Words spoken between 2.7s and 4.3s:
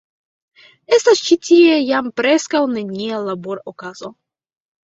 nenia labor-okazo.